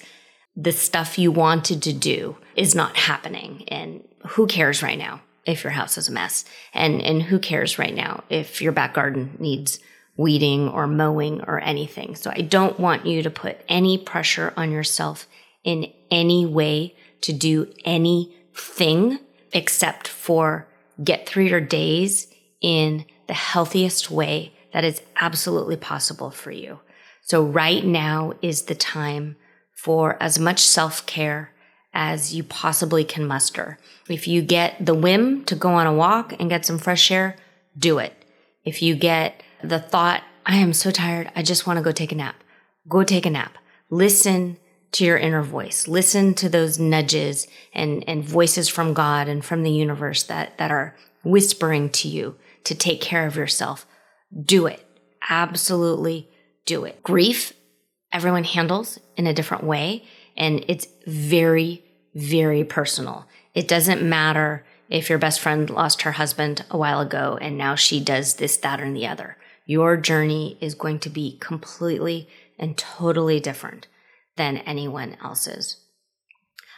the 0.56 0.72
stuff 0.72 1.18
you 1.18 1.30
wanted 1.30 1.82
to 1.82 1.92
do 1.92 2.36
is 2.56 2.74
not 2.74 2.96
happening. 2.96 3.64
And 3.68 4.02
who 4.28 4.46
cares 4.46 4.82
right 4.82 4.98
now 4.98 5.20
if 5.44 5.62
your 5.62 5.72
house 5.72 5.98
is 5.98 6.08
a 6.08 6.12
mess? 6.12 6.46
And, 6.72 7.02
and 7.02 7.22
who 7.22 7.38
cares 7.38 7.78
right 7.78 7.94
now 7.94 8.24
if 8.30 8.62
your 8.62 8.72
back 8.72 8.94
garden 8.94 9.36
needs 9.38 9.78
weeding 10.16 10.68
or 10.68 10.86
mowing 10.86 11.42
or 11.42 11.60
anything? 11.60 12.16
So 12.16 12.30
I 12.34 12.40
don't 12.40 12.80
want 12.80 13.04
you 13.04 13.22
to 13.22 13.30
put 13.30 13.60
any 13.68 13.98
pressure 13.98 14.54
on 14.56 14.72
yourself 14.72 15.28
in 15.62 15.92
any 16.10 16.46
way 16.46 16.96
to 17.20 17.34
do 17.34 17.70
anything 17.84 19.18
except 19.52 20.08
for 20.08 20.68
get 21.02 21.28
through 21.28 21.44
your 21.44 21.60
days 21.60 22.28
in 22.62 23.04
the 23.26 23.34
healthiest 23.34 24.10
way 24.10 24.55
that 24.76 24.84
is 24.84 25.00
absolutely 25.18 25.76
possible 25.78 26.30
for 26.30 26.50
you. 26.50 26.80
So 27.22 27.42
right 27.42 27.82
now 27.82 28.34
is 28.42 28.64
the 28.64 28.74
time 28.74 29.36
for 29.74 30.22
as 30.22 30.38
much 30.38 30.60
self 30.60 31.06
care 31.06 31.54
as 31.94 32.34
you 32.34 32.44
possibly 32.44 33.02
can 33.02 33.26
muster. 33.26 33.78
If 34.06 34.28
you 34.28 34.42
get 34.42 34.84
the 34.84 34.92
whim 34.92 35.46
to 35.46 35.54
go 35.54 35.70
on 35.70 35.86
a 35.86 35.94
walk 35.94 36.34
and 36.38 36.50
get 36.50 36.66
some 36.66 36.76
fresh 36.76 37.10
air, 37.10 37.36
do 37.78 37.96
it. 37.96 38.22
If 38.64 38.82
you 38.82 38.94
get 38.94 39.42
the 39.62 39.78
thought, 39.78 40.22
I 40.44 40.56
am 40.56 40.74
so 40.74 40.90
tired, 40.90 41.32
I 41.34 41.42
just 41.42 41.66
want 41.66 41.78
to 41.78 41.82
go 41.82 41.90
take 41.90 42.12
a 42.12 42.16
nap, 42.16 42.44
go 42.86 43.02
take 43.02 43.24
a 43.24 43.30
nap. 43.30 43.56
Listen 43.88 44.58
to 44.92 45.06
your 45.06 45.16
inner 45.16 45.42
voice. 45.42 45.88
Listen 45.88 46.34
to 46.34 46.50
those 46.50 46.78
nudges 46.78 47.46
and, 47.72 48.04
and 48.06 48.22
voices 48.22 48.68
from 48.68 48.92
God 48.92 49.26
and 49.26 49.42
from 49.42 49.62
the 49.62 49.72
universe 49.72 50.22
that, 50.24 50.58
that 50.58 50.70
are 50.70 50.94
whispering 51.24 51.88
to 51.92 52.08
you 52.08 52.36
to 52.64 52.74
take 52.74 53.00
care 53.00 53.26
of 53.26 53.36
yourself. 53.36 53.86
Do 54.40 54.66
it. 54.66 54.84
Absolutely 55.28 56.28
do 56.64 56.84
it. 56.84 57.02
Grief, 57.02 57.52
everyone 58.12 58.44
handles 58.44 58.98
in 59.16 59.26
a 59.26 59.34
different 59.34 59.64
way. 59.64 60.04
And 60.36 60.64
it's 60.68 60.86
very, 61.06 61.84
very 62.14 62.64
personal. 62.64 63.26
It 63.54 63.68
doesn't 63.68 64.02
matter 64.02 64.64
if 64.90 65.08
your 65.08 65.18
best 65.18 65.40
friend 65.40 65.68
lost 65.70 66.02
her 66.02 66.12
husband 66.12 66.64
a 66.70 66.76
while 66.76 67.00
ago 67.00 67.38
and 67.40 67.56
now 67.56 67.74
she 67.74 68.00
does 68.00 68.34
this, 68.34 68.56
that, 68.58 68.80
or 68.80 68.92
the 68.92 69.06
other. 69.06 69.36
Your 69.64 69.96
journey 69.96 70.58
is 70.60 70.74
going 70.74 71.00
to 71.00 71.10
be 71.10 71.38
completely 71.40 72.28
and 72.58 72.76
totally 72.76 73.40
different 73.40 73.88
than 74.36 74.58
anyone 74.58 75.16
else's. 75.24 75.78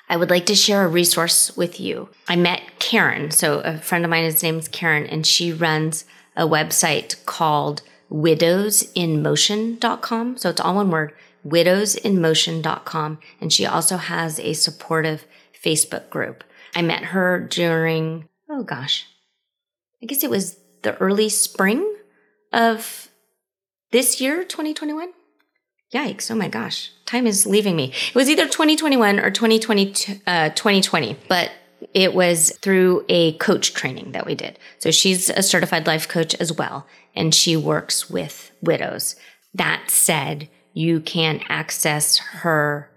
I 0.08 0.16
would 0.16 0.30
like 0.30 0.46
to 0.46 0.54
share 0.54 0.84
a 0.84 0.88
resource 0.88 1.54
with 1.56 1.78
you. 1.78 2.08
I 2.28 2.36
met 2.36 2.62
Karen. 2.78 3.30
So 3.30 3.60
a 3.60 3.76
friend 3.76 4.04
of 4.04 4.10
mine, 4.10 4.24
his 4.24 4.42
name's 4.42 4.68
Karen, 4.68 5.04
and 5.04 5.26
she 5.26 5.52
runs 5.52 6.06
a 6.38 6.48
website 6.48 7.22
called 7.26 7.82
widowsinmotion.com. 8.10 10.38
So 10.38 10.48
it's 10.48 10.60
all 10.60 10.76
one 10.76 10.90
word, 10.90 11.12
widowsinmotion.com. 11.46 13.18
And 13.40 13.52
she 13.52 13.66
also 13.66 13.98
has 13.98 14.40
a 14.40 14.54
supportive 14.54 15.26
Facebook 15.62 16.08
group. 16.08 16.42
I 16.74 16.80
met 16.82 17.04
her 17.06 17.40
during, 17.40 18.28
oh 18.48 18.62
gosh, 18.62 19.06
I 20.02 20.06
guess 20.06 20.22
it 20.22 20.30
was 20.30 20.58
the 20.82 20.96
early 20.98 21.28
spring 21.28 21.96
of 22.52 23.08
this 23.90 24.20
year, 24.20 24.44
2021. 24.44 25.12
Yikes. 25.92 26.30
Oh 26.30 26.34
my 26.34 26.48
gosh. 26.48 26.92
Time 27.06 27.26
is 27.26 27.46
leaving 27.46 27.74
me. 27.74 27.94
It 28.10 28.14
was 28.14 28.28
either 28.28 28.44
2021 28.44 29.18
or 29.18 29.30
2020, 29.30 30.20
uh, 30.26 30.50
2020, 30.50 31.16
but 31.28 31.50
it 31.94 32.14
was 32.14 32.56
through 32.60 33.04
a 33.08 33.32
coach 33.38 33.74
training 33.74 34.12
that 34.12 34.26
we 34.26 34.34
did. 34.34 34.58
So 34.78 34.90
she's 34.90 35.30
a 35.30 35.42
certified 35.42 35.86
life 35.86 36.08
coach 36.08 36.34
as 36.36 36.52
well, 36.52 36.86
and 37.14 37.34
she 37.34 37.56
works 37.56 38.10
with 38.10 38.50
widows. 38.60 39.16
That 39.54 39.90
said, 39.90 40.48
you 40.74 41.00
can 41.00 41.40
access 41.48 42.18
her 42.18 42.90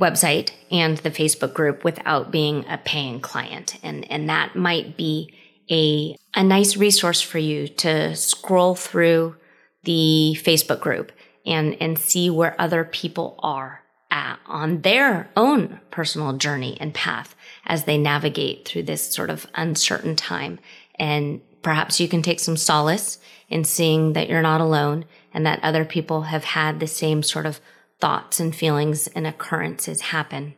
website 0.00 0.50
and 0.70 0.98
the 0.98 1.10
Facebook 1.10 1.54
group 1.54 1.84
without 1.84 2.30
being 2.30 2.64
a 2.68 2.78
paying 2.78 3.20
client. 3.20 3.78
And, 3.82 4.10
and 4.10 4.28
that 4.28 4.56
might 4.56 4.96
be 4.96 5.34
a, 5.70 6.16
a 6.34 6.42
nice 6.42 6.76
resource 6.76 7.20
for 7.20 7.38
you 7.38 7.68
to 7.68 8.16
scroll 8.16 8.74
through 8.74 9.36
the 9.84 10.36
Facebook 10.40 10.80
group 10.80 11.12
and, 11.44 11.76
and 11.80 11.98
see 11.98 12.30
where 12.30 12.60
other 12.60 12.84
people 12.84 13.38
are 13.42 13.82
at 14.10 14.38
on 14.46 14.82
their 14.82 15.30
own 15.36 15.80
personal 15.90 16.34
journey 16.34 16.76
and 16.80 16.94
path 16.94 17.34
as 17.66 17.84
they 17.84 17.98
navigate 17.98 18.66
through 18.66 18.82
this 18.84 19.12
sort 19.12 19.30
of 19.30 19.46
uncertain 19.54 20.16
time. 20.16 20.58
And 20.98 21.40
perhaps 21.62 22.00
you 22.00 22.08
can 22.08 22.22
take 22.22 22.40
some 22.40 22.56
solace 22.56 23.18
in 23.48 23.64
seeing 23.64 24.14
that 24.14 24.28
you're 24.28 24.42
not 24.42 24.60
alone 24.60 25.04
and 25.32 25.46
that 25.46 25.62
other 25.62 25.84
people 25.84 26.22
have 26.22 26.44
had 26.44 26.80
the 26.80 26.86
same 26.86 27.22
sort 27.22 27.46
of 27.46 27.60
thoughts 28.00 28.40
and 28.40 28.54
feelings 28.54 29.06
and 29.08 29.26
occurrences 29.26 30.00
happen. 30.00 30.54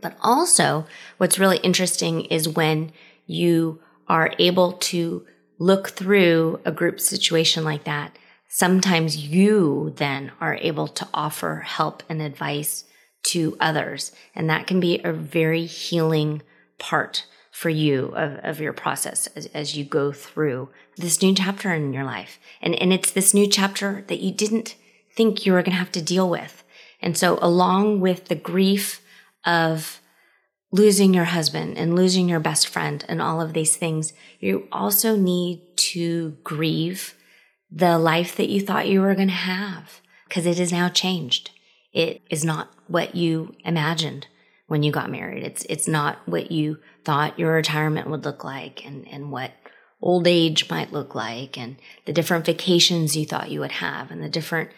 But 0.00 0.16
also, 0.22 0.86
what's 1.16 1.38
really 1.38 1.58
interesting 1.58 2.26
is 2.26 2.48
when 2.48 2.92
you 3.26 3.80
are 4.06 4.32
able 4.38 4.72
to 4.72 5.26
look 5.58 5.90
through 5.90 6.60
a 6.64 6.70
group 6.70 7.00
situation 7.00 7.64
like 7.64 7.84
that 7.84 8.16
sometimes 8.48 9.16
you 9.16 9.92
then 9.96 10.32
are 10.40 10.56
able 10.56 10.88
to 10.88 11.06
offer 11.12 11.62
help 11.66 12.02
and 12.08 12.22
advice 12.22 12.84
to 13.24 13.56
others. 13.60 14.12
And 14.34 14.48
that 14.48 14.66
can 14.66 14.80
be 14.80 15.00
a 15.02 15.12
very 15.12 15.66
healing 15.66 16.42
part 16.78 17.26
for 17.50 17.68
you 17.68 18.06
of, 18.14 18.38
of 18.44 18.60
your 18.60 18.72
process 18.72 19.26
as, 19.34 19.46
as 19.46 19.76
you 19.76 19.84
go 19.84 20.12
through 20.12 20.68
this 20.96 21.20
new 21.20 21.34
chapter 21.34 21.74
in 21.74 21.92
your 21.92 22.04
life. 22.04 22.38
And, 22.62 22.74
and 22.76 22.92
it's 22.92 23.10
this 23.10 23.34
new 23.34 23.48
chapter 23.48 24.04
that 24.06 24.20
you 24.20 24.32
didn't 24.32 24.76
think 25.14 25.44
you 25.44 25.52
were 25.52 25.62
going 25.62 25.72
to 25.72 25.78
have 25.78 25.92
to 25.92 26.02
deal 26.02 26.30
with. 26.30 26.62
And 27.00 27.16
so 27.16 27.38
along 27.42 28.00
with 28.00 28.26
the 28.26 28.34
grief 28.34 29.00
of 29.44 30.00
losing 30.70 31.14
your 31.14 31.24
husband 31.24 31.76
and 31.76 31.96
losing 31.96 32.28
your 32.28 32.40
best 32.40 32.68
friend 32.68 33.04
and 33.08 33.20
all 33.20 33.40
of 33.40 33.54
these 33.54 33.76
things, 33.76 34.12
you 34.38 34.68
also 34.70 35.16
need 35.16 35.62
to 35.76 36.36
grieve 36.44 37.14
the 37.70 37.98
life 37.98 38.36
that 38.36 38.48
you 38.48 38.60
thought 38.60 38.88
you 38.88 39.00
were 39.00 39.14
going 39.14 39.28
to 39.28 39.34
have 39.34 40.00
because 40.28 40.46
it 40.46 40.60
is 40.60 40.72
now 40.72 40.88
changed. 40.88 41.50
It 41.98 42.22
is 42.30 42.44
not 42.44 42.70
what 42.86 43.16
you 43.16 43.56
imagined 43.64 44.28
when 44.68 44.84
you 44.84 44.92
got 44.92 45.10
married. 45.10 45.42
It's 45.42 45.64
it's 45.68 45.88
not 45.88 46.18
what 46.26 46.52
you 46.52 46.78
thought 47.04 47.40
your 47.40 47.52
retirement 47.54 48.08
would 48.08 48.24
look 48.24 48.44
like 48.44 48.86
and, 48.86 49.08
and 49.08 49.32
what 49.32 49.50
old 50.00 50.28
age 50.28 50.70
might 50.70 50.92
look 50.92 51.16
like 51.16 51.58
and 51.58 51.74
the 52.04 52.12
different 52.12 52.46
vacations 52.46 53.16
you 53.16 53.26
thought 53.26 53.50
you 53.50 53.58
would 53.58 53.72
have 53.72 54.12
and 54.12 54.22
the 54.22 54.28
different 54.28 54.70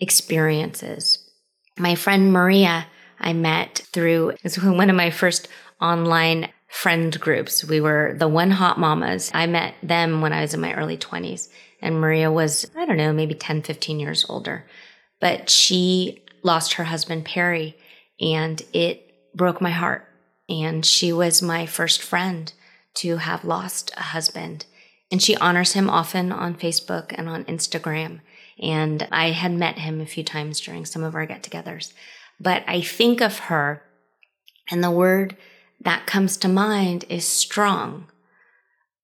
experiences. 0.00 1.30
My 1.78 1.94
friend 1.94 2.32
Maria, 2.32 2.86
I 3.20 3.32
met 3.32 3.82
through 3.92 4.32
one 4.64 4.90
of 4.90 4.96
my 4.96 5.10
first 5.10 5.46
online 5.80 6.48
friend 6.66 7.18
groups. 7.20 7.64
We 7.64 7.80
were 7.80 8.16
the 8.18 8.26
One 8.26 8.50
Hot 8.50 8.76
Mamas. 8.76 9.30
I 9.32 9.46
met 9.46 9.74
them 9.84 10.20
when 10.20 10.32
I 10.32 10.40
was 10.40 10.52
in 10.52 10.60
my 10.60 10.74
early 10.74 10.98
20s 10.98 11.48
and 11.80 12.00
Maria 12.00 12.32
was, 12.32 12.68
I 12.76 12.86
don't 12.86 12.96
know, 12.96 13.12
maybe 13.12 13.36
10, 13.36 13.62
15 13.62 14.00
years 14.00 14.26
older. 14.28 14.66
But 15.20 15.48
she 15.48 16.24
lost 16.42 16.74
her 16.74 16.84
husband, 16.84 17.24
Perry, 17.24 17.76
and 18.20 18.62
it 18.72 19.34
broke 19.34 19.60
my 19.60 19.70
heart. 19.70 20.06
And 20.48 20.86
she 20.86 21.12
was 21.12 21.42
my 21.42 21.66
first 21.66 22.02
friend 22.02 22.52
to 22.94 23.16
have 23.16 23.44
lost 23.44 23.90
a 23.96 24.02
husband. 24.02 24.66
And 25.10 25.22
she 25.22 25.36
honors 25.36 25.72
him 25.72 25.90
often 25.90 26.32
on 26.32 26.54
Facebook 26.54 27.12
and 27.16 27.28
on 27.28 27.44
Instagram. 27.44 28.20
And 28.58 29.06
I 29.12 29.30
had 29.30 29.52
met 29.52 29.78
him 29.78 30.00
a 30.00 30.06
few 30.06 30.24
times 30.24 30.60
during 30.60 30.84
some 30.84 31.02
of 31.02 31.14
our 31.14 31.26
get 31.26 31.42
togethers. 31.42 31.92
But 32.40 32.64
I 32.66 32.80
think 32.80 33.20
of 33.20 33.38
her, 33.40 33.82
and 34.70 34.82
the 34.82 34.90
word 34.90 35.36
that 35.80 36.06
comes 36.06 36.36
to 36.38 36.48
mind 36.48 37.04
is 37.08 37.24
strong. 37.24 38.08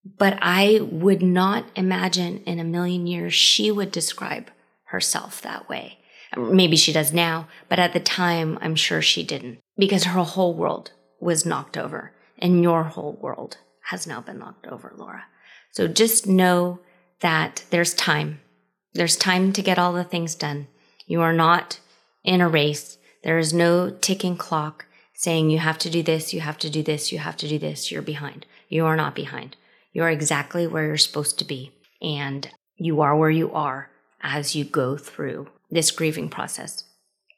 But 0.05 0.39
I 0.41 0.81
would 0.83 1.23
not 1.23 1.67
imagine 1.77 2.43
in 2.45 2.59
a 2.59 2.65
million 2.65 3.07
years 3.07 3.35
she 3.35 3.71
would 3.71 3.93
describe 3.93 4.51
herself 4.85 5.41
that 5.43 5.69
way. 5.69 5.99
Mm. 6.37 6.53
Maybe 6.53 6.77
she 6.77 6.93
does 6.93 7.13
now, 7.13 7.49
but 7.69 7.79
at 7.79 7.93
the 7.93 8.01
time, 8.01 8.59
I'm 8.61 8.75
sure 8.75 9.03
she 9.03 9.23
didn't 9.23 9.59
because 9.77 10.05
her 10.05 10.23
whole 10.23 10.55
world 10.55 10.93
was 11.21 11.47
knocked 11.47 11.77
over 11.77 12.13
and 12.39 12.63
your 12.63 12.85
whole 12.85 13.19
world 13.21 13.59
has 13.91 14.07
now 14.07 14.21
been 14.21 14.39
knocked 14.39 14.67
over, 14.67 14.93
Laura. 14.97 15.25
So 15.73 15.89
just 15.89 16.27
know 16.27 16.81
that 17.21 17.65
there's 17.71 17.95
time. 17.95 18.41
There's 18.95 19.17
time 19.17 19.53
to 19.53 19.63
get 19.63 19.79
all 19.79 19.93
the 19.93 20.05
things 20.05 20.35
done. 20.35 20.69
You 21.07 21.21
are 21.23 21.33
not 21.33 21.81
in 22.25 22.41
a 22.41 22.49
race. 22.49 22.99
There 23.23 23.39
is 23.39 23.55
no 23.55 23.91
ticking 23.91 24.37
clock 24.37 24.87
saying 25.15 25.51
you 25.51 25.59
have 25.59 25.79
to 25.79 25.91
do 25.91 26.03
this, 26.03 26.35
you 26.35 26.41
have 26.41 26.59
to 26.59 26.69
do 26.69 26.83
this, 26.83 27.13
you 27.13 27.19
have 27.19 27.37
to 27.37 27.49
do 27.49 27.59
this. 27.59 27.93
You're 27.93 28.03
behind. 28.03 28.45
You 28.69 28.87
are 28.87 28.97
not 28.97 29.15
behind. 29.15 29.57
You're 29.93 30.11
exactly 30.11 30.67
where 30.67 30.87
you're 30.87 30.97
supposed 30.97 31.39
to 31.39 31.45
be. 31.45 31.73
And 32.01 32.51
you 32.77 33.01
are 33.03 33.17
where 33.17 33.31
you 33.31 33.53
are 33.53 33.91
as 34.21 34.57
you 34.57 34.65
go 34.65 34.97
through 34.97 35.49
this 35.73 35.91
grieving 35.91 36.29
process. 36.29 36.85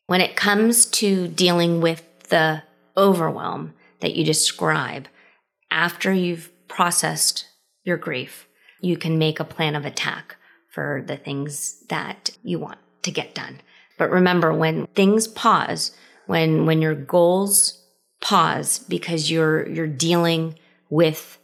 When 0.07 0.21
it 0.21 0.37
comes 0.37 0.85
to 0.87 1.29
dealing 1.29 1.81
with 1.81 2.03
the 2.29 2.63
overwhelm 2.97 3.73
that 4.01 4.15
you 4.15 4.25
describe, 4.25 5.09
after 5.71 6.13
you've 6.13 6.51
processed 6.69 7.47
your 7.85 7.97
grief, 7.97 8.47
you 8.81 8.97
can 8.97 9.19
make 9.19 9.41
a 9.41 9.45
plan 9.45 9.75
of 9.75 9.87
attack 9.87 10.37
for 10.71 11.03
the 11.07 11.17
things 11.17 11.83
that 11.89 12.31
you 12.43 12.59
want 12.59 12.79
to 13.03 13.11
get 13.11 13.35
done. 13.35 13.61
But 13.97 14.11
remember, 14.11 14.53
when 14.53 14.87
things 14.89 15.29
pause, 15.29 15.93
when 16.27 16.67
when 16.67 16.83
your 16.83 16.95
goals 16.95 17.81
pause 18.21 18.81
because 18.81 19.31
you're 19.31 19.69
you're 19.69 19.87
dealing 19.87 20.59
with 20.91 21.39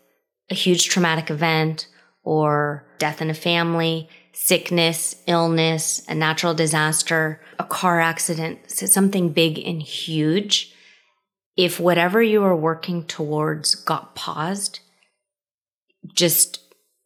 a 0.51 0.55
huge 0.55 0.89
traumatic 0.89 1.31
event 1.31 1.87
or 2.25 2.85
death 2.99 3.23
in 3.23 3.31
a 3.31 3.35
family, 3.35 4.09
sickness, 4.43 5.17
illness, 5.27 6.03
a 6.09 6.15
natural 6.15 6.55
disaster, 6.55 7.39
a 7.59 7.65
car 7.65 8.01
accident, 8.01 8.59
something 8.71 9.29
big 9.29 9.59
and 9.59 9.83
huge, 9.83 10.75
if 11.59 11.79
whatever 11.79 12.23
you 12.23 12.43
are 12.43 12.57
working 12.57 13.05
towards 13.05 13.75
got 13.75 14.15
paused, 14.15 14.81
just 16.15 16.59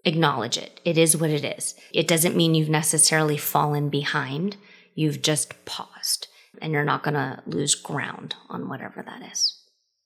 acknowledge 0.05 0.57
it. 0.57 0.81
It 0.85 0.97
is 0.97 1.17
what 1.17 1.31
it 1.31 1.45
is. 1.45 1.75
It 1.93 2.07
doesn't 2.07 2.37
mean 2.37 2.55
you've 2.55 2.69
necessarily 2.69 3.37
fallen 3.37 3.89
behind. 3.89 4.57
You've 4.95 5.21
just 5.21 5.65
paused 5.65 6.29
and 6.63 6.73
you're 6.73 6.85
not 6.85 7.03
going 7.03 7.15
to 7.15 7.43
lose 7.47 7.75
ground 7.75 8.37
on 8.49 8.69
whatever 8.69 9.03
that 9.03 9.29
is. 9.33 9.61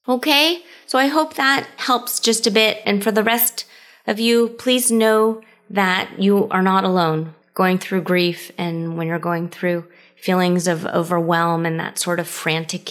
Okay. 0.08 0.62
So 0.86 0.98
I 0.98 1.08
hope 1.08 1.34
that 1.34 1.68
helps 1.76 2.20
just 2.20 2.46
a 2.46 2.50
bit. 2.50 2.80
And 2.86 3.04
for 3.04 3.12
the 3.12 3.22
rest 3.22 3.66
of 4.06 4.18
you, 4.18 4.48
please 4.48 4.90
know 4.90 5.42
that 5.70 6.18
you 6.18 6.48
are 6.48 6.62
not 6.62 6.84
alone 6.84 7.34
going 7.54 7.78
through 7.78 8.02
grief 8.02 8.52
and 8.56 8.96
when 8.96 9.08
you're 9.08 9.18
going 9.18 9.48
through 9.48 9.84
feelings 10.16 10.66
of 10.66 10.86
overwhelm 10.86 11.66
and 11.66 11.78
that 11.78 11.98
sort 11.98 12.20
of 12.20 12.28
frantic 12.28 12.88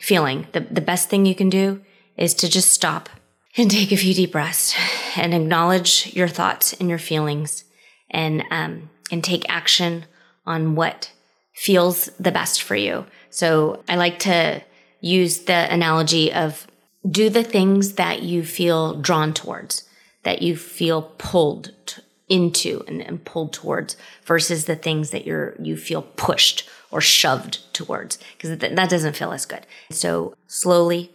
feeling. 0.00 0.46
The, 0.52 0.60
the 0.60 0.80
best 0.80 1.08
thing 1.08 1.26
you 1.26 1.34
can 1.34 1.50
do 1.50 1.80
is 2.16 2.34
to 2.34 2.48
just 2.48 2.72
stop 2.72 3.08
and 3.56 3.70
take 3.70 3.92
a 3.92 3.96
few 3.96 4.14
deep 4.14 4.32
breaths 4.32 4.74
and 5.16 5.34
acknowledge 5.34 6.12
your 6.14 6.28
thoughts 6.28 6.72
and 6.74 6.88
your 6.88 6.98
feelings 6.98 7.64
and, 8.10 8.42
um, 8.50 8.90
and 9.10 9.22
take 9.22 9.48
action 9.48 10.04
on 10.46 10.74
what 10.74 11.12
feels 11.54 12.06
the 12.18 12.32
best 12.32 12.62
for 12.62 12.74
you. 12.74 13.06
So 13.30 13.82
I 13.88 13.96
like 13.96 14.18
to 14.20 14.62
use 15.00 15.40
the 15.40 15.72
analogy 15.72 16.32
of 16.32 16.66
do 17.08 17.28
the 17.28 17.44
things 17.44 17.94
that 17.94 18.22
you 18.22 18.44
feel 18.44 18.94
drawn 19.00 19.34
towards 19.34 19.88
that 20.22 20.42
you 20.42 20.56
feel 20.56 21.02
pulled 21.18 21.72
t- 21.86 22.02
into 22.28 22.82
and, 22.86 23.02
and, 23.02 23.24
pulled 23.24 23.52
towards 23.52 23.96
versus 24.24 24.64
the 24.64 24.76
things 24.76 25.10
that 25.10 25.26
you're 25.26 25.54
you 25.60 25.76
feel 25.76 26.02
pushed 26.02 26.68
or 26.90 27.00
shoved 27.00 27.72
towards 27.74 28.18
because 28.36 28.56
th- 28.58 28.74
that 28.74 28.90
doesn't 28.90 29.16
feel 29.16 29.32
as 29.32 29.44
good. 29.44 29.66
So 29.90 30.34
slowly 30.46 31.10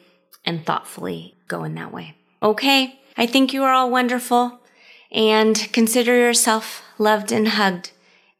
and 0.45 0.65
thoughtfully 0.65 1.35
go 1.47 1.63
in 1.63 1.75
that 1.75 1.91
way. 1.91 2.15
Okay 2.41 2.99
i 3.17 3.25
think 3.25 3.53
you 3.53 3.63
are 3.63 3.73
all 3.73 3.89
wonderful 3.89 4.59
and 5.11 5.67
consider 5.73 6.15
yourself 6.15 6.83
loved 6.97 7.31
and 7.31 7.49
hugged 7.49 7.91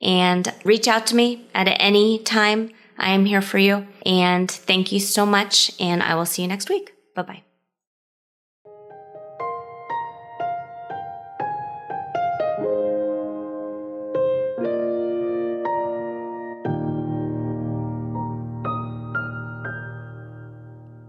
and 0.02 0.54
reach 0.64 0.88
out 0.88 1.08
to 1.08 1.16
me 1.16 1.48
at 1.54 1.68
any 1.80 2.20
time 2.20 2.70
i 2.98 3.10
am 3.10 3.26
here 3.26 3.42
for 3.42 3.58
you 3.58 3.88
and 4.06 4.50
thank 4.50 4.92
you 4.92 5.00
so 5.00 5.26
much 5.26 5.72
and 5.80 6.02
i 6.04 6.16
will 6.16 6.26
see 6.26 6.44
you 6.44 6.48
next 6.48 6.70
week. 6.70 6.94
Bye 7.16 7.24
bye 7.24 7.47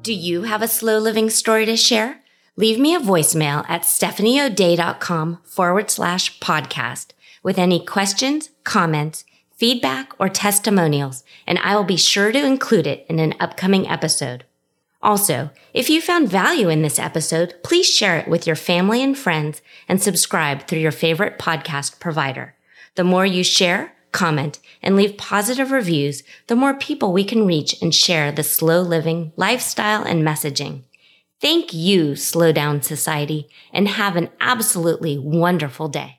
Do 0.08 0.14
you 0.14 0.44
have 0.44 0.62
a 0.62 0.68
slow 0.68 0.96
living 0.96 1.28
story 1.28 1.66
to 1.66 1.76
share? 1.76 2.22
Leave 2.56 2.78
me 2.78 2.94
a 2.94 2.98
voicemail 2.98 3.68
at 3.68 3.82
stephanieodea.com 3.82 5.40
forward 5.44 5.90
slash 5.90 6.40
podcast 6.40 7.08
with 7.42 7.58
any 7.58 7.84
questions, 7.84 8.48
comments, 8.64 9.26
feedback, 9.54 10.14
or 10.18 10.30
testimonials, 10.30 11.24
and 11.46 11.58
I 11.58 11.76
will 11.76 11.84
be 11.84 11.98
sure 11.98 12.32
to 12.32 12.42
include 12.42 12.86
it 12.86 13.04
in 13.10 13.18
an 13.18 13.34
upcoming 13.38 13.86
episode. 13.86 14.44
Also, 15.02 15.50
if 15.74 15.90
you 15.90 16.00
found 16.00 16.30
value 16.30 16.70
in 16.70 16.80
this 16.80 16.98
episode, 16.98 17.56
please 17.62 17.86
share 17.86 18.16
it 18.16 18.28
with 18.28 18.46
your 18.46 18.56
family 18.56 19.02
and 19.02 19.14
friends 19.14 19.60
and 19.90 20.02
subscribe 20.02 20.62
through 20.62 20.78
your 20.78 20.90
favorite 20.90 21.38
podcast 21.38 22.00
provider. 22.00 22.54
The 22.94 23.04
more 23.04 23.26
you 23.26 23.44
share, 23.44 23.92
comment, 24.12 24.58
and 24.82 24.96
leave 24.96 25.16
positive 25.16 25.70
reviews, 25.70 26.22
the 26.46 26.56
more 26.56 26.74
people 26.74 27.12
we 27.12 27.24
can 27.24 27.46
reach 27.46 27.80
and 27.82 27.94
share 27.94 28.32
the 28.32 28.42
slow 28.42 28.80
living 28.80 29.32
lifestyle 29.36 30.02
and 30.02 30.26
messaging. 30.26 30.82
Thank 31.40 31.72
you, 31.72 32.16
Slow 32.16 32.50
Down 32.50 32.82
Society, 32.82 33.48
and 33.72 33.86
have 33.86 34.16
an 34.16 34.30
absolutely 34.40 35.18
wonderful 35.18 35.88
day. 35.88 36.17